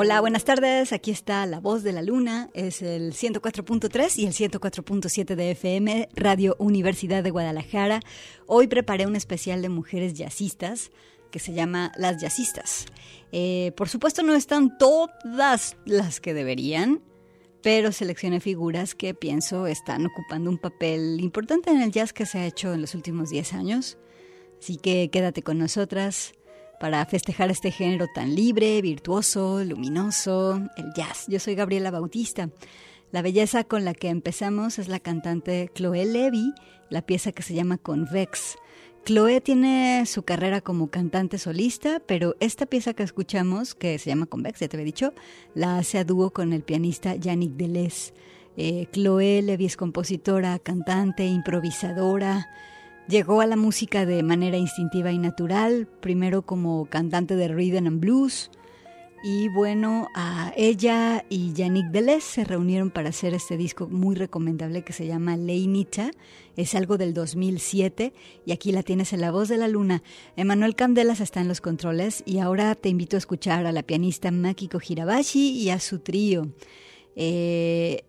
[0.00, 0.92] Hola, buenas tardes.
[0.92, 2.50] Aquí está La Voz de la Luna.
[2.54, 7.98] Es el 104.3 y el 104.7 de FM, Radio Universidad de Guadalajara.
[8.46, 10.92] Hoy preparé un especial de mujeres jazzistas
[11.32, 12.86] que se llama Las Jazzistas.
[13.32, 17.02] Eh, por supuesto no están todas las que deberían,
[17.60, 22.38] pero seleccioné figuras que pienso están ocupando un papel importante en el jazz que se
[22.38, 23.98] ha hecho en los últimos 10 años.
[24.60, 26.34] Así que quédate con nosotras
[26.80, 31.26] para festejar este género tan libre, virtuoso, luminoso, el jazz.
[31.28, 32.50] Yo soy Gabriela Bautista.
[33.10, 36.52] La belleza con la que empezamos es la cantante Chloé Levy,
[36.90, 38.56] la pieza que se llama Convex.
[39.04, 44.26] Chloé tiene su carrera como cantante solista, pero esta pieza que escuchamos, que se llama
[44.26, 45.14] Convex, ya te había dicho,
[45.54, 48.12] la hace a dúo con el pianista Yannick Deleuze.
[48.58, 52.48] Eh, Chloé Levy es compositora, cantante, improvisadora,
[53.08, 58.00] Llegó a la música de manera instintiva y natural, primero como cantante de rhythm and
[58.00, 58.50] blues,
[59.24, 60.08] Y bueno,
[60.56, 65.36] ella y Yannick Deleuze se reunieron para hacer este disco muy recomendable que se llama
[65.36, 66.10] Leinita.
[66.56, 68.12] Es algo del 2007
[68.46, 70.02] y aquí la tienes en La Voz de la Luna.
[70.36, 74.30] Emanuel Candelas está en los controles y ahora te invito a escuchar a la pianista
[74.30, 76.52] Makiko Hirabashi y a su trío.
[77.16, 78.04] Eh,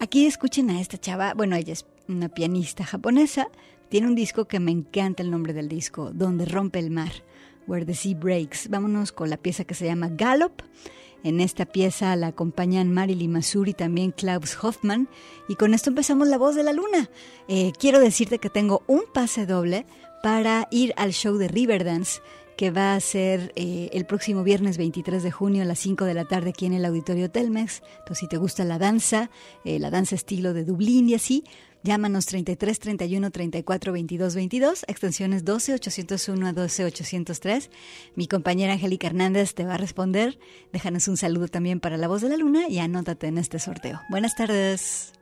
[0.00, 3.48] aquí escuchen a esta chava, bueno, ella es una pianista japonesa,
[3.90, 7.10] tiene un disco que me encanta el nombre del disco, Donde rompe el mar.
[7.66, 8.68] Where the Sea Breaks.
[8.68, 10.62] Vámonos con la pieza que se llama Gallop.
[11.22, 15.08] En esta pieza la acompañan Marilyn Masuri y también Klaus Hoffman.
[15.48, 17.10] Y con esto empezamos La Voz de la Luna.
[17.48, 19.86] Eh, quiero decirte que tengo un pase doble
[20.22, 22.20] para ir al show de Riverdance
[22.56, 26.12] que va a ser eh, el próximo viernes 23 de junio a las 5 de
[26.12, 27.82] la tarde aquí en el Auditorio Telmex.
[28.00, 29.30] Entonces, si te gusta la danza,
[29.64, 31.42] eh, la danza estilo de Dublín y así,
[31.82, 37.70] Llámanos 33 31 34 22 22, extensiones 12 801 a 12 803.
[38.14, 40.38] Mi compañera Angélica Hernández te va a responder.
[40.72, 44.00] Déjanos un saludo también para la voz de la luna y anótate en este sorteo.
[44.10, 45.12] Buenas tardes.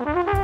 [0.00, 0.39] Bye.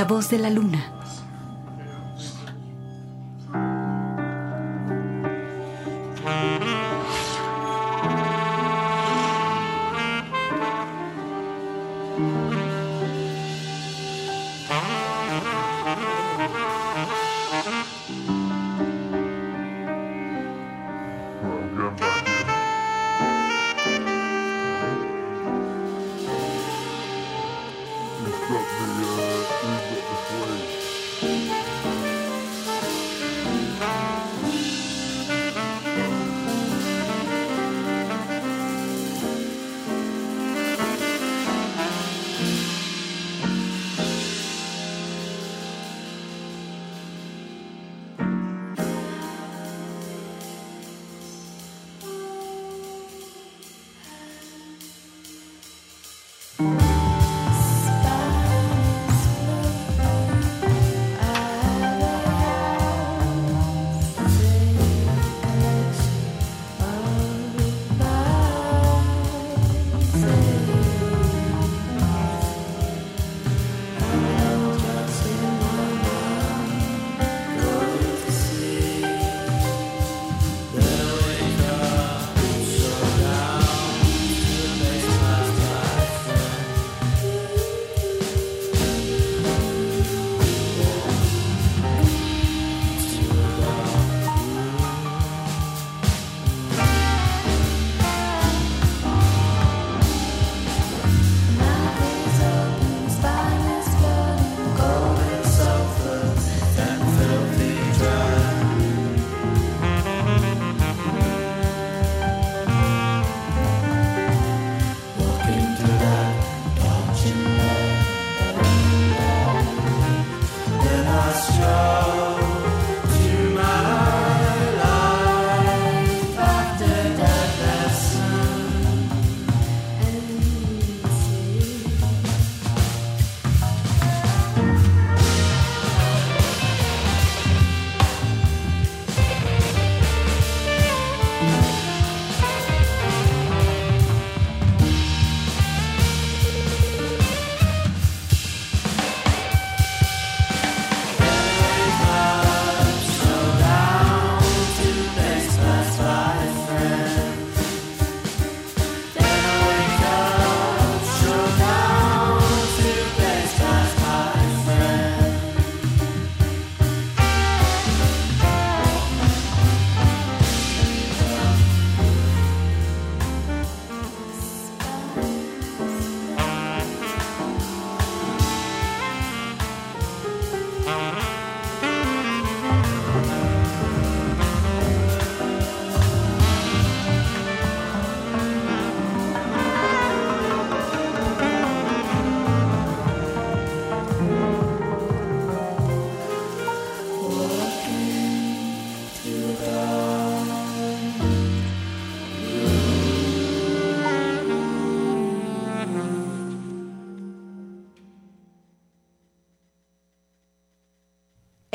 [0.00, 0.99] La voz de la luna.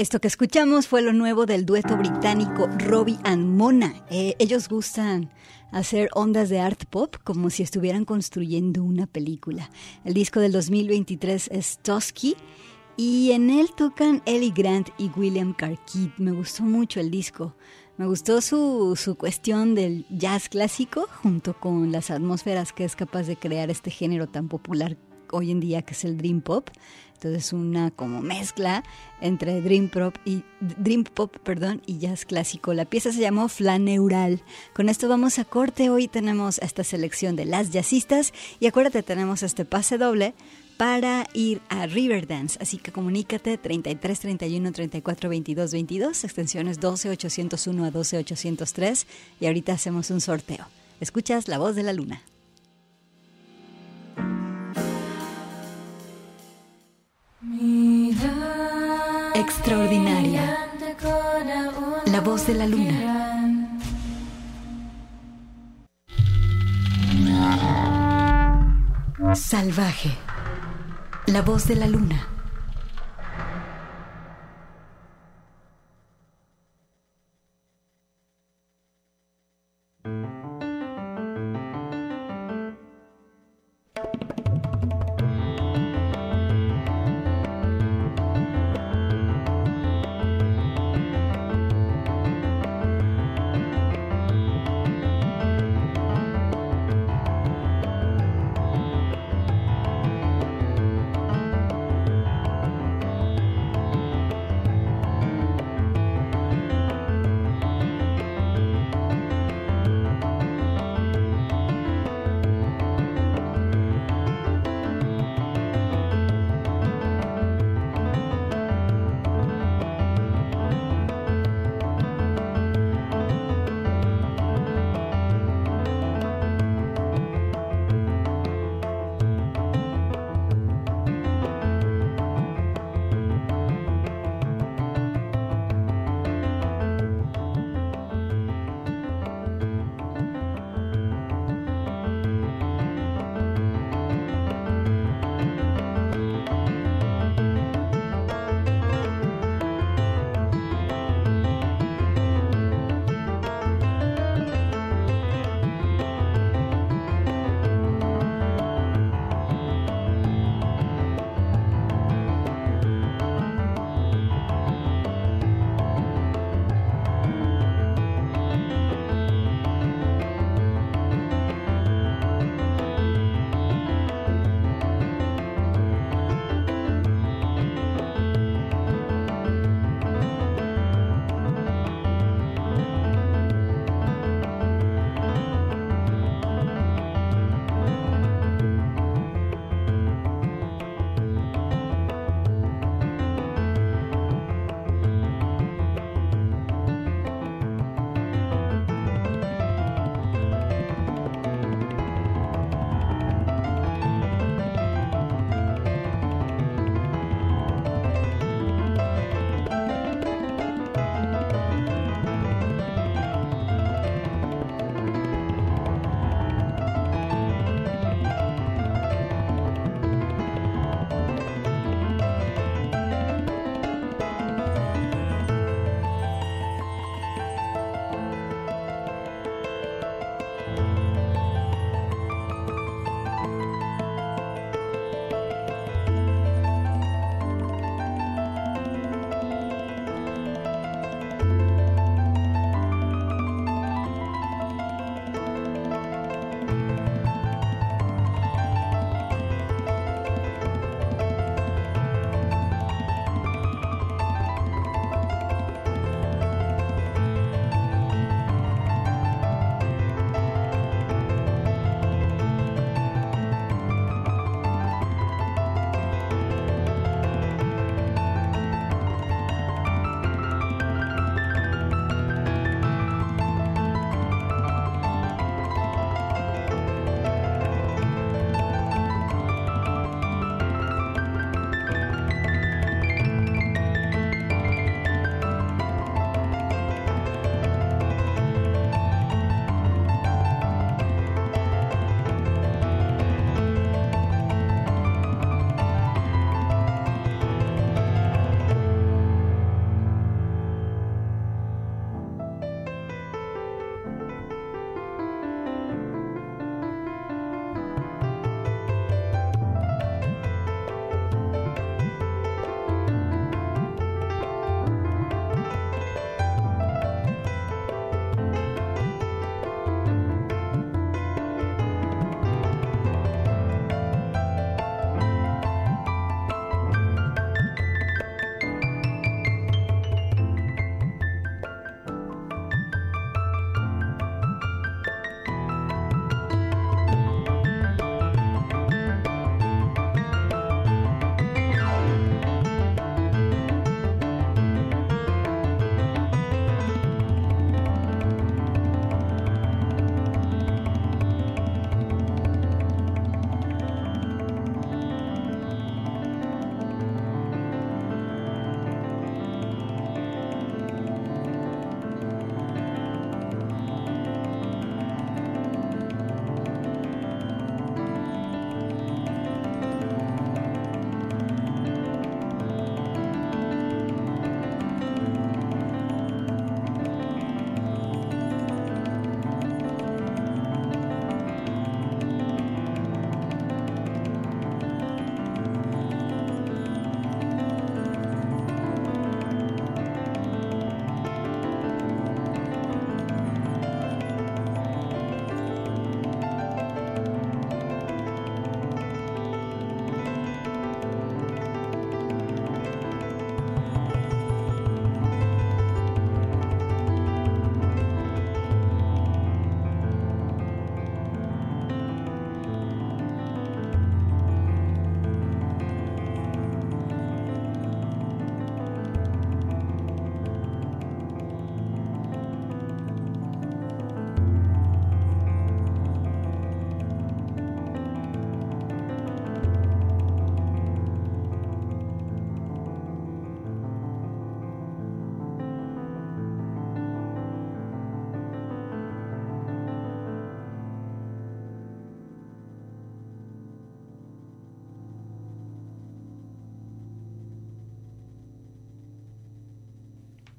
[0.05, 4.05] Esto que escuchamos fue lo nuevo del dueto británico Robbie and Mona.
[4.11, 5.31] Eh, ellos gustan
[5.71, 9.71] hacer ondas de art pop como si estuvieran construyendo una película.
[10.03, 12.35] El disco del 2023 es Tusky
[12.95, 16.11] y en él tocan Ellie Grant y William Carkeet.
[16.19, 17.55] Me gustó mucho el disco.
[17.97, 23.23] Me gustó su, su cuestión del jazz clásico junto con las atmósferas que es capaz
[23.23, 24.97] de crear este género tan popular
[25.31, 26.69] hoy en día, que es el Dream Pop.
[27.15, 28.83] Entonces una como mezcla
[29.21, 32.73] entre Dream Pop y Dream Pop, perdón, y jazz clásico.
[32.73, 34.41] La pieza se llamó Flaneural.
[34.73, 35.89] Con esto vamos a corte.
[35.89, 40.33] Hoy tenemos esta selección de las jazzistas y acuérdate tenemos este pase doble
[40.77, 42.57] para ir a Riverdance.
[42.61, 49.07] Así que comunícate 33 31 34 22 22, extensiones 12 801 a 12 803
[49.39, 50.67] y ahorita hacemos un sorteo.
[50.99, 52.21] Escuchas La Voz de la Luna.
[59.45, 60.57] Extraordinaria.
[62.07, 62.97] La voz de la luna.
[69.35, 70.17] Salvaje.
[71.27, 72.34] La voz de la luna.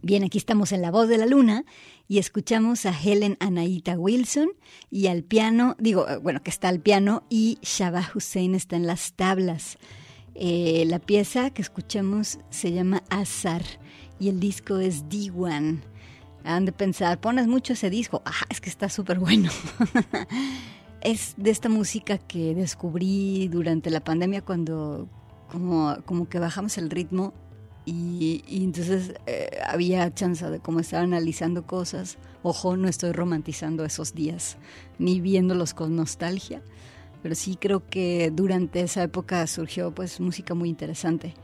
[0.06, 1.64] Bien, aquí estamos en La Voz de la Luna
[2.06, 4.50] y escuchamos a Helen Anaita Wilson
[4.88, 8.86] y al piano, digo, eh, bueno, que está al piano y Shabah Hussein está en
[8.86, 9.78] las tablas.
[10.36, 13.64] Eh, la pieza que escuchamos se llama Azar
[14.20, 15.80] y el disco es D1.
[16.44, 18.22] Han de pensar, pones mucho ese disco.
[18.24, 19.50] Ah, es que está súper bueno.
[21.00, 25.08] es de esta música que descubrí durante la pandemia cuando
[25.50, 27.34] como, como que bajamos el ritmo
[27.86, 32.18] y, entonces eh, había chance de como estar analizando cosas.
[32.42, 34.56] Ojo, no estoy romantizando esos días
[34.98, 36.62] ni viéndolos con nostalgia,
[37.22, 41.34] pero sí creo que durante esa época surgió pues música muy interesante.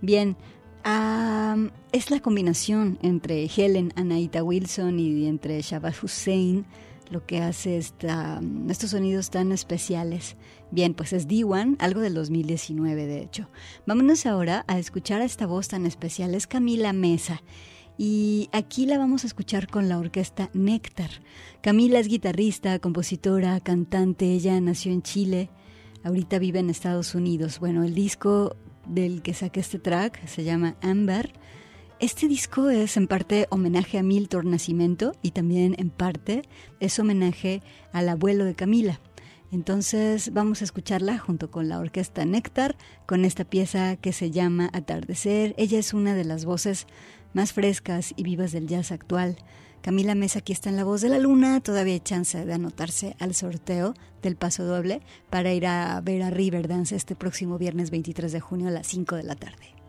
[0.00, 0.36] Bien,
[1.92, 6.66] es la combinación entre Helen Anaita Wilson y entre Shabbat Hussein
[7.12, 10.36] lo que hace esta, estos sonidos tan especiales.
[10.70, 13.48] Bien, pues es D1, algo del 2019 de hecho.
[13.86, 17.42] Vámonos ahora a escuchar a esta voz tan especial, es Camila Mesa.
[17.98, 21.10] Y aquí la vamos a escuchar con la orquesta Néctar.
[21.60, 25.50] Camila es guitarrista, compositora, cantante, ella nació en Chile,
[26.02, 27.60] ahorita vive en Estados Unidos.
[27.60, 31.32] Bueno, el disco del que saqué este track se llama Amber
[32.02, 36.42] este disco es en parte homenaje a Milton Nacimiento y también en parte
[36.80, 37.62] es homenaje
[37.92, 39.00] al abuelo de Camila.
[39.52, 44.68] Entonces vamos a escucharla junto con la orquesta Néctar con esta pieza que se llama
[44.72, 45.54] Atardecer.
[45.56, 46.88] Ella es una de las voces
[47.34, 49.36] más frescas y vivas del jazz actual.
[49.80, 53.14] Camila Mesa aquí está en La Voz de la Luna, todavía hay chance de anotarse
[53.20, 58.32] al sorteo del paso doble para ir a ver a Riverdance este próximo viernes 23
[58.32, 59.81] de junio a las 5 de la tarde.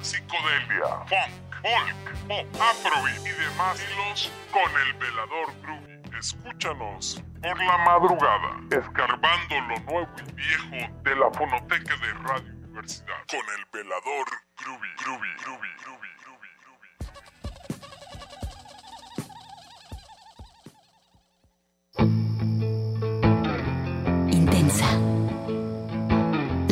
[0.00, 6.00] Psicodelia, funk, folk, pop, afrobeat y demás hilos con el velador groovy.
[6.18, 13.16] Escúchanos por la madrugada, escarbando lo nuevo y viejo de la fonoteca de Radio Universidad
[13.30, 14.26] con el velador
[14.58, 16.10] groovy, groovy, groovy, groovy.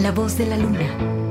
[0.03, 1.28] La voz de la luna.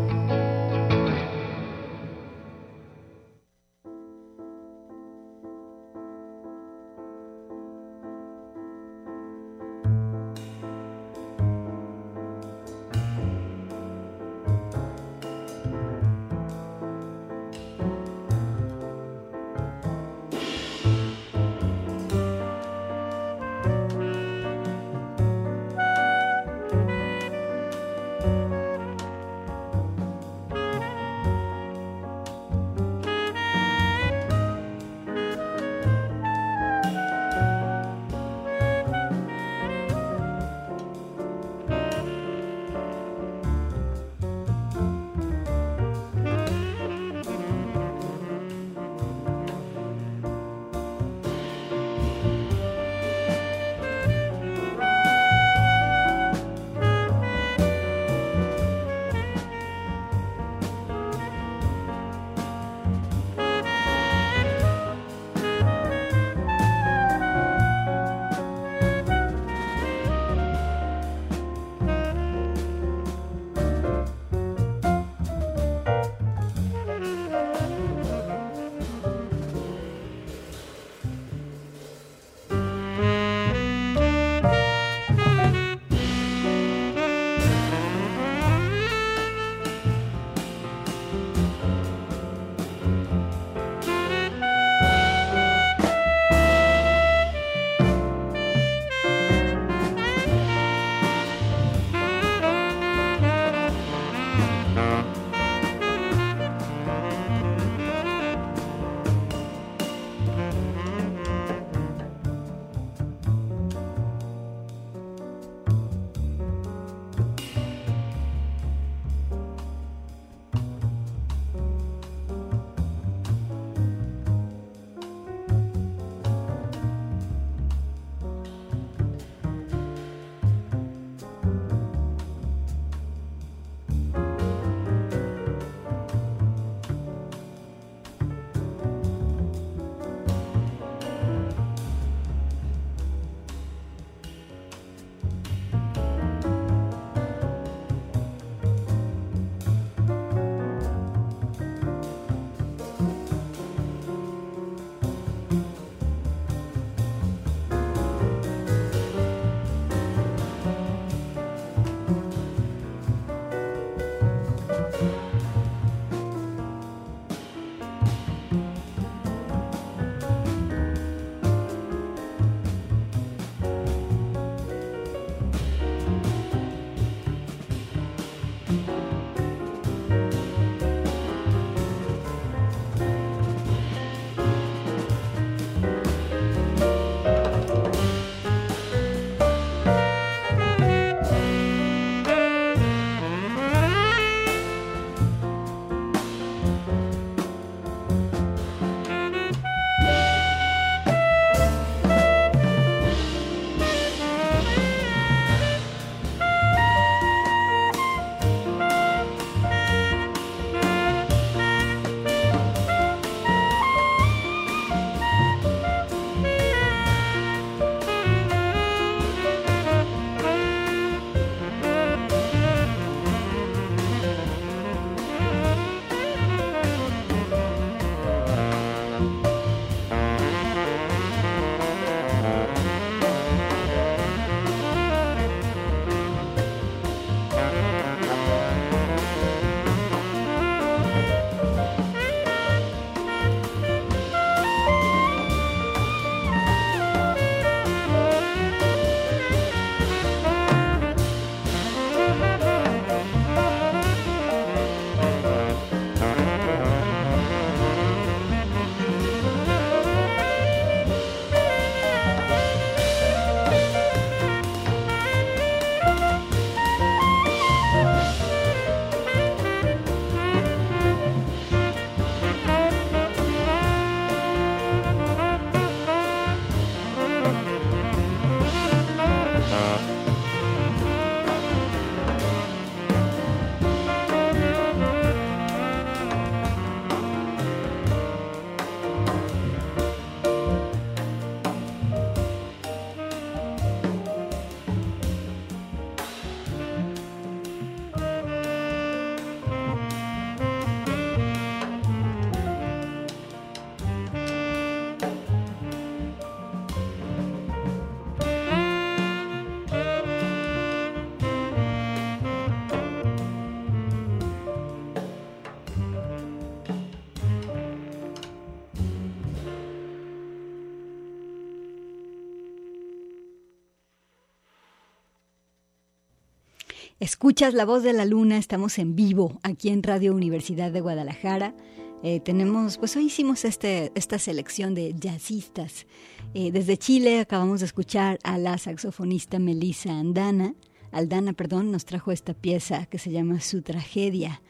[327.27, 331.75] Escuchas La Voz de la Luna, estamos en vivo aquí en Radio Universidad de Guadalajara.
[332.23, 336.07] Eh, tenemos, pues hoy hicimos este, esta selección de jazzistas.
[336.53, 340.73] Eh, desde Chile acabamos de escuchar a la saxofonista Melissa Andana.
[341.11, 344.61] Aldana, perdón, nos trajo esta pieza que se llama Su Tragedia.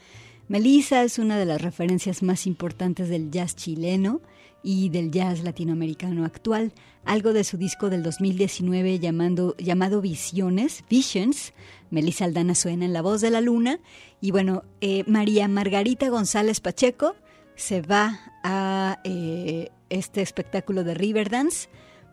[0.48, 4.20] Melissa es una de las referencias más importantes del jazz chileno
[4.64, 6.74] y del jazz latinoamericano actual.
[7.06, 11.54] Algo de su disco del 2019 llamado Visiones, Visions,
[11.90, 13.80] Melissa Aldana suena en La Voz de la Luna.
[14.20, 17.16] Y bueno, eh, María Margarita González Pacheco
[17.56, 21.70] se va a eh, este espectáculo de Riverdance.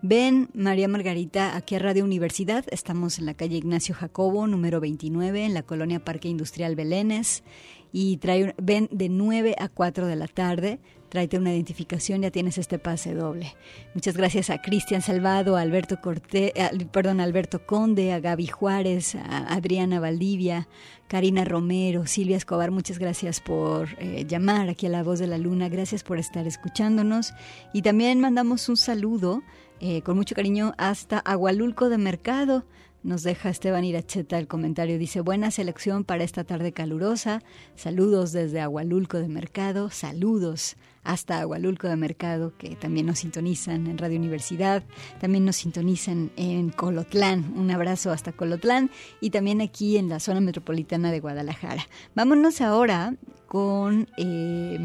[0.07, 2.67] Ven, María Margarita, aquí a Radio Universidad.
[2.71, 7.43] Estamos en la calle Ignacio Jacobo, número 29, en la colonia Parque Industrial Belénes.
[7.91, 10.79] Y trae, ven de 9 a 4 de la tarde
[11.15, 13.55] tráete una identificación, ya tienes este pase doble.
[13.95, 16.53] Muchas gracias a Cristian Salvado, a Alberto Corté,
[16.91, 20.67] perdón, Alberto Conde, a Gaby Juárez, a Adriana Valdivia,
[21.07, 25.39] Karina Romero, Silvia Escobar, muchas gracias por eh, llamar aquí a La Voz de la
[25.39, 27.33] Luna, gracias por estar escuchándonos
[27.73, 29.45] y también mandamos un saludo
[29.81, 32.65] eh, con mucho cariño hasta Agualulco de Mercado.
[33.05, 34.99] Nos deja Esteban Iracheta el comentario.
[34.99, 37.43] Dice, buena selección para esta tarde calurosa.
[37.77, 39.91] Saludos desde Agualulco de Mercado.
[39.91, 44.85] Saludos hasta Agualulco de Mercado, que también nos sintonizan en Radio Universidad.
[45.21, 47.53] También nos sintonizan en Colotlán.
[47.59, 48.91] Un abrazo hasta Colotlán.
[49.21, 51.87] Y también aquí en la zona metropolitana de Guadalajara.
[52.15, 53.15] Vámonos ahora
[53.47, 54.09] con...
[54.17, 54.79] Eh,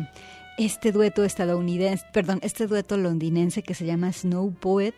[0.60, 4.94] este dueto estadounidense, perdón, este dueto londinense que se llama Snow Poet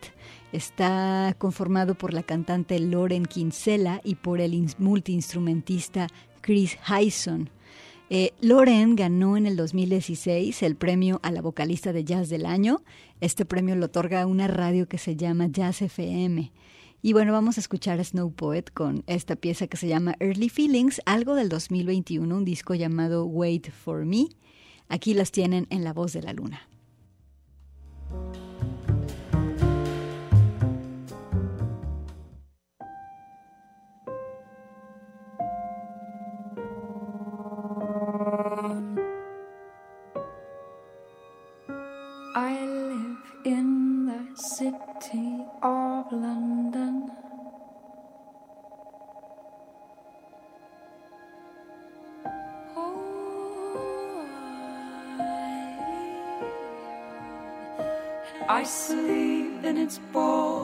[0.50, 6.08] está conformado por la cantante Lauren Kinsella y por el multiinstrumentista
[6.40, 7.48] Chris Hyson.
[8.10, 12.82] Eh, Lauren ganó en el 2016 el premio a la vocalista de jazz del año.
[13.20, 16.50] Este premio lo otorga una radio que se llama Jazz FM.
[17.02, 20.48] Y bueno, vamos a escuchar a Snow Poet con esta pieza que se llama Early
[20.48, 24.26] Feelings, algo del 2021, un disco llamado Wait for Me.
[24.92, 26.68] Aquí las tienen en La Voz de la Luna.
[58.62, 60.61] I sleep in its ball.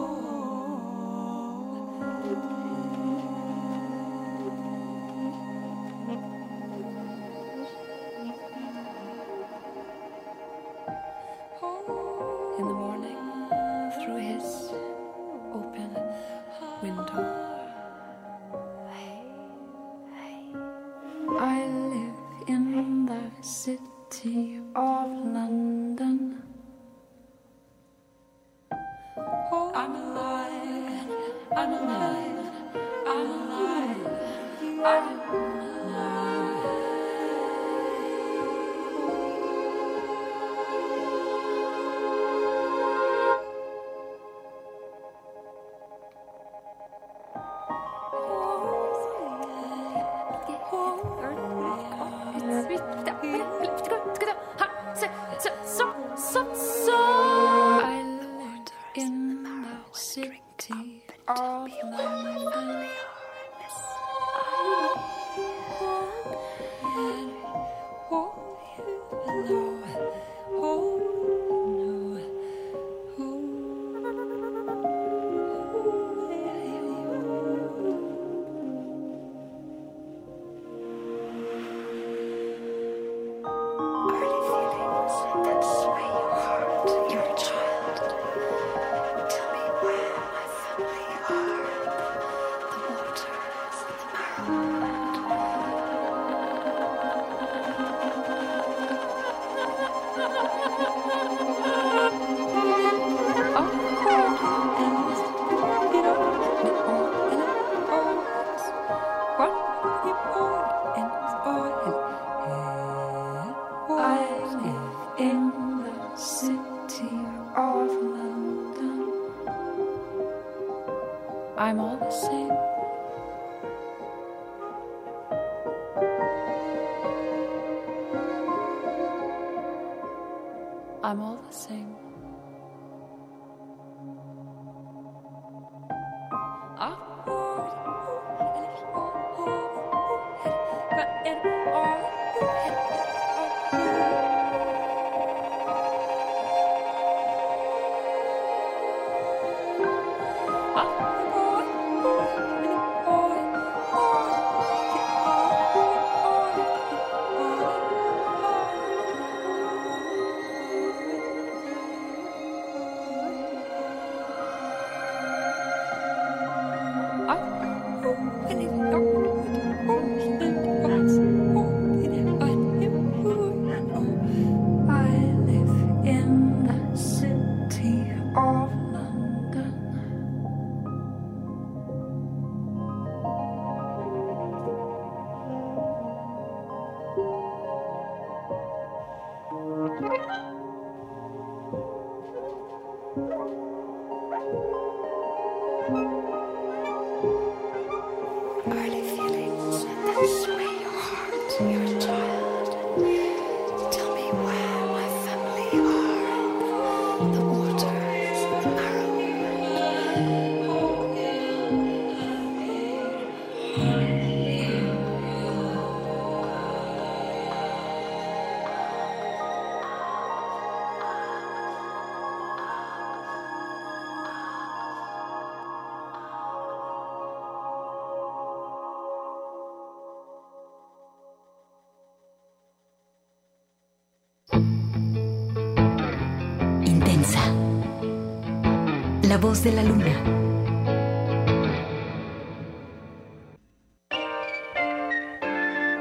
[239.39, 240.05] La voz de la luna.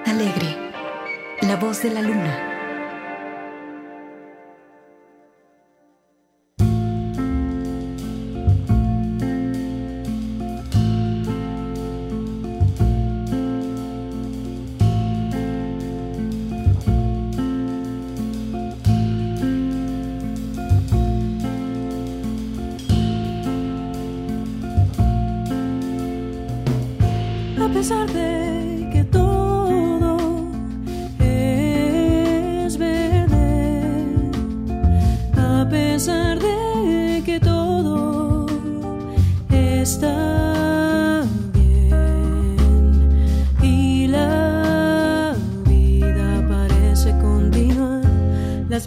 [0.08, 0.72] Alegre.
[1.44, 2.47] La voz de la luna.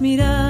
[0.00, 0.49] mirar.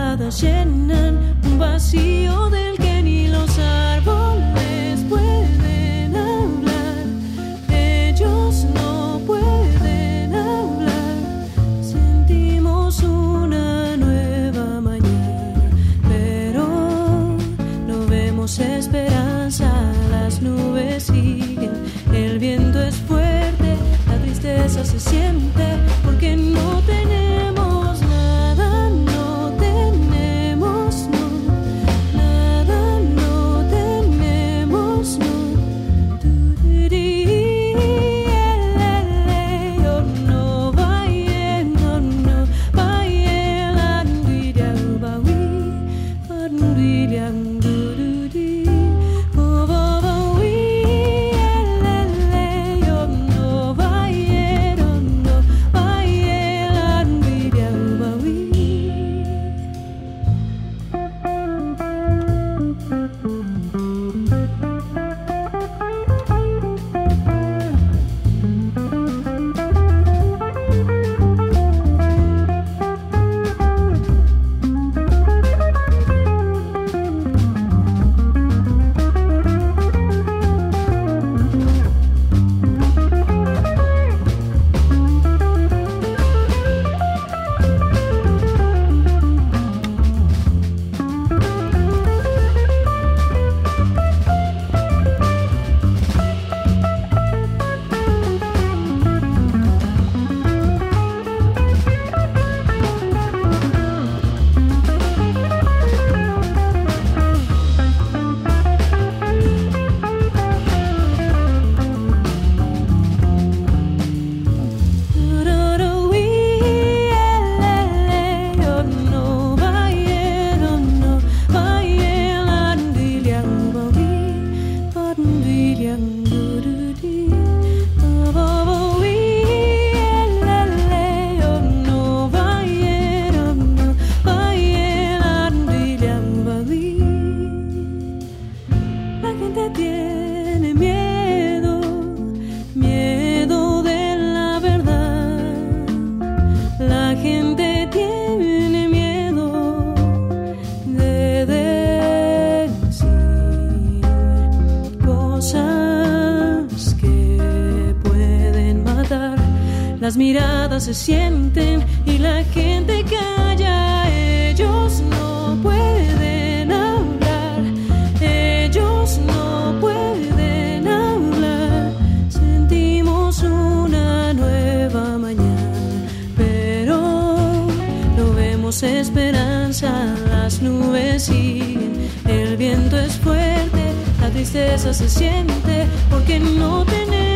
[178.70, 186.84] tenemos esperanza, las nubes siguen, el viento es fuerte, la tristeza se siente porque no
[186.84, 187.29] tenemos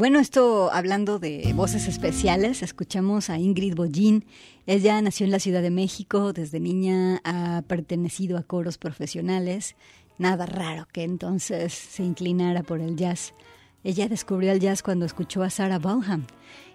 [0.00, 4.24] bueno, esto hablando de voces especiales, escuchamos a Ingrid Bollín.
[4.66, 9.76] Ella nació en la Ciudad de México, desde niña ha pertenecido a coros profesionales.
[10.16, 13.34] Nada raro que entonces se inclinara por el jazz.
[13.84, 16.26] Ella descubrió el jazz cuando escuchó a Sarah Vaughan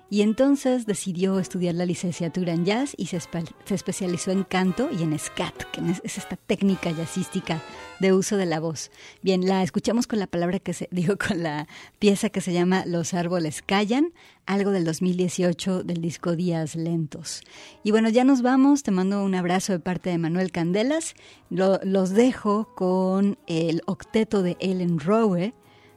[0.09, 5.01] y entonces decidió estudiar la licenciatura en jazz y se, se especializó en canto y
[5.03, 7.61] en scat, que es- es esta técnica jazzística
[7.99, 8.91] de uso de la voz.
[9.23, 11.67] Bien, la escuchamos con la palabra que se digo con la
[11.99, 14.13] pieza que se llama Los árboles callan,
[14.45, 17.41] algo del 2018 del disco Días Lentos.
[17.83, 21.15] Y bueno, ya nos vamos, te mando un abrazo de parte de Manuel Candelas.
[21.49, 25.53] Lo- los dejo con el octeto de Ellen Rowe.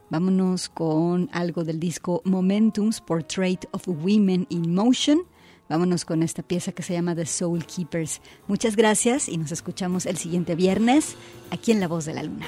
[0.09, 5.19] Vámonos con algo del disco Momentum's Portrait of Women in Motion.
[5.69, 8.21] Vámonos con esta pieza que se llama The Soul Keepers.
[8.47, 11.15] Muchas gracias y nos escuchamos el siguiente viernes
[11.51, 12.47] aquí en La Voz de la Luna.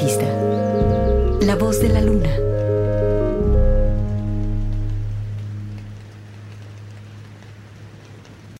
[0.00, 0.39] Universidad